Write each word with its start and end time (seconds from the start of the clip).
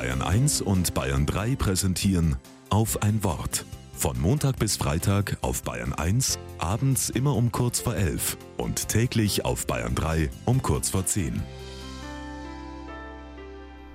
Bayern 0.00 0.22
1 0.22 0.62
und 0.62 0.94
Bayern 0.94 1.26
3 1.26 1.56
präsentieren 1.56 2.36
auf 2.70 3.02
ein 3.02 3.22
Wort. 3.22 3.66
Von 3.92 4.18
Montag 4.18 4.58
bis 4.58 4.78
Freitag 4.78 5.36
auf 5.42 5.62
Bayern 5.62 5.92
1, 5.92 6.38
abends 6.56 7.10
immer 7.10 7.36
um 7.36 7.52
kurz 7.52 7.80
vor 7.80 7.94
11 7.94 8.38
und 8.56 8.88
täglich 8.88 9.44
auf 9.44 9.66
Bayern 9.66 9.94
3 9.94 10.30
um 10.46 10.62
kurz 10.62 10.88
vor 10.88 11.04
10. 11.04 11.42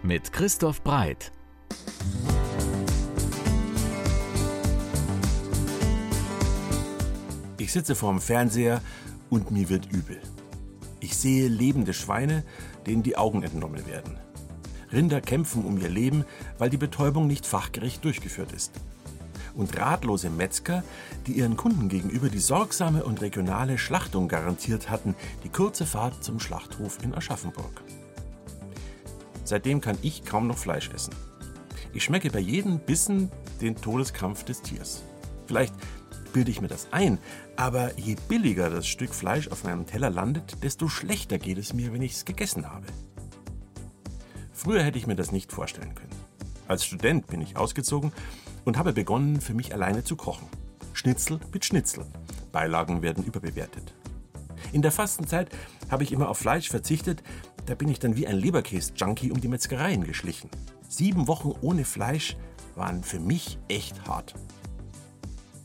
Mit 0.04 0.32
Christoph 0.32 0.84
Breit. 0.84 1.32
Ich 7.58 7.72
sitze 7.72 7.96
vorm 7.96 8.22
Fernseher 8.22 8.84
und 9.32 9.50
mir 9.50 9.70
wird 9.70 9.92
übel. 9.92 10.22
Ich 11.00 11.18
sehe 11.18 11.48
lebende 11.48 11.96
Schweine, 11.96 12.44
denen 12.86 13.02
die 13.02 13.18
Augen 13.18 13.42
entnommen 13.42 13.88
werden. 13.88 14.20
Rinder 14.96 15.20
kämpfen 15.20 15.66
um 15.66 15.77
ihr 15.77 15.90
Leben, 15.90 16.23
weil 16.58 16.70
die 16.70 16.77
Betäubung 16.77 17.27
nicht 17.27 17.45
fachgerecht 17.45 18.03
durchgeführt 18.05 18.53
ist. 18.53 18.72
Und 19.53 19.77
ratlose 19.77 20.30
Metzger, 20.30 20.84
die 21.27 21.34
ihren 21.34 21.58
Kunden 21.58 21.90
gegenüber 21.90 22.30
die 22.30 22.40
sorgsame 22.40 23.03
und 23.03 23.22
regionale 23.22 23.77
Schlachtung 23.77 24.27
garantiert 24.27 24.89
hatten, 24.89 25.13
die 25.44 25.50
kurze 25.50 25.86
Fahrt 25.86 26.23
zum 26.23 26.39
Schlachthof 26.39 26.98
in 27.03 27.13
Aschaffenburg. 27.13 27.84
Seitdem 29.44 29.81
kann 29.81 29.98
ich 30.02 30.26
kaum 30.26 30.48
noch 30.48 30.58
Fleisch 30.58 30.89
essen. 30.89 31.14
Ich 31.94 32.03
schmecke 32.03 32.30
bei 32.30 32.39
jedem 32.39 32.80
Bissen 32.80 33.31
den 33.62 33.75
Todeskampf 33.75 34.44
des 34.44 34.62
Tiers. 34.62 35.03
Vielleicht 35.45 35.73
bilde 36.34 36.52
ich 36.52 36.62
mir 36.62 36.67
das 36.67 36.88
ein, 36.91 37.17
aber 37.55 37.98
je 37.98 38.16
billiger 38.27 38.70
das 38.70 38.88
Stück 38.88 39.14
Fleisch 39.14 39.50
auf 39.50 39.64
meinem 39.64 39.86
Teller 39.86 40.09
landet, 40.09 40.64
desto 40.64 40.88
schlechter 40.88 41.38
geht 41.38 41.58
es 41.58 41.73
mir, 41.73 41.94
wenn 41.94 42.02
ich 42.02 42.14
es 42.14 42.25
gegessen 42.25 42.70
habe. 42.70 42.88
Früher 44.66 44.82
hätte 44.82 44.98
ich 44.98 45.05
mir 45.05 45.16
das 45.16 45.32
nicht 45.32 45.52
vorstellen 45.52 45.94
können. 45.94 46.16
Als 46.68 46.84
Student 46.84 47.28
bin 47.28 47.40
ich 47.40 47.56
ausgezogen 47.56 48.12
und 48.64 48.80
habe 48.80 48.94
begonnen, 48.94 49.39
für 49.39 49.53
mich 49.53 49.76
alleine 49.76 50.03
zu 50.03 50.16
kochen. 50.16 50.48
Schnitzel 50.94 51.39
mit 51.53 51.64
Schnitzel. 51.66 52.03
Beilagen 52.52 53.04
werden 53.04 53.23
überbewertet. 53.23 53.94
In 54.73 54.81
der 54.81 54.92
Fastenzeit 54.92 55.50
habe 55.92 56.02
ich 56.02 56.12
immer 56.12 56.30
auf 56.30 56.39
Fleisch 56.39 56.67
verzichtet, 56.70 57.22
da 57.67 57.76
bin 57.76 57.89
ich 57.89 58.00
dann 58.00 58.16
wie 58.16 58.26
ein 58.26 58.38
Leberkäse-Junkie 58.38 59.30
um 59.30 59.39
die 59.39 59.50
Metzgereien 59.50 60.04
geschlichen. 60.04 60.50
Sieben 60.89 61.28
Wochen 61.28 61.54
ohne 61.61 61.86
Fleisch 61.86 62.36
waren 62.73 63.04
für 63.04 63.20
mich 63.20 63.59
echt 63.67 64.08
hart. 64.08 64.34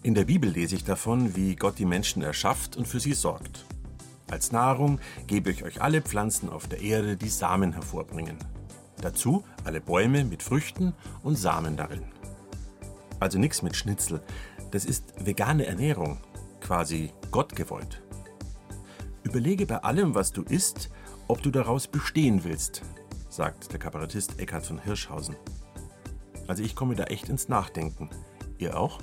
In 0.03 0.15
der 0.15 0.27
Bibel 0.27 0.51
lese 0.51 0.77
ich 0.77 0.85
davon, 0.85 1.35
wie 1.35 1.57
Gott 1.57 1.79
die 1.79 1.87
Menschen 1.87 2.21
erschafft 2.21 2.77
und 2.77 2.87
für 2.87 3.01
sie 3.01 3.15
sorgt. 3.15 3.65
Als 4.31 4.53
Nahrung 4.53 5.01
gebe 5.27 5.51
ich 5.51 5.65
euch 5.65 5.81
alle 5.81 6.03
Pflanzen 6.03 6.51
auf 6.51 6.69
der 6.69 6.83
Erde, 6.83 7.17
die 7.17 7.31
Samen 7.31 7.73
hervorbringen. 7.73 8.37
Dazu 9.01 9.45
alle 9.65 9.81
Bäume 9.81 10.25
mit 10.25 10.43
Früchten 10.43 10.95
und 11.23 11.37
Samen 11.37 11.77
darin. 11.77 12.05
Also 13.19 13.39
nichts 13.39 13.63
mit 13.63 13.77
Schnitzel. 13.77 14.23
Das 14.71 14.85
ist 14.85 15.15
vegane 15.25 15.67
Ernährung, 15.67 16.19
quasi 16.61 17.13
Gott 17.31 17.57
gewollt. 17.57 18.03
Überlege 19.23 19.67
bei 19.67 19.79
allem, 19.79 20.15
was 20.15 20.33
du 20.33 20.43
isst, 20.43 20.91
ob 21.29 21.43
du 21.43 21.51
daraus 21.51 21.87
bestehen 21.87 22.45
willst, 22.45 22.83
sagt 23.29 23.73
der 23.73 23.79
Kabarettist 23.79 24.39
Eckhard 24.39 24.67
von 24.67 24.83
Hirschhausen. 24.83 25.37
Also 26.47 26.63
ich 26.63 26.75
komme 26.75 26.95
da 26.95 27.05
echt 27.05 27.29
ins 27.29 27.49
Nachdenken. 27.49 28.11
Ihr 28.59 28.79
auch? 28.79 28.99